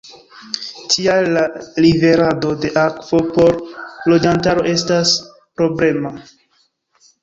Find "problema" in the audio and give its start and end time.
5.61-6.19